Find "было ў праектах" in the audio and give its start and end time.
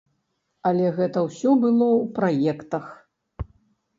1.65-2.85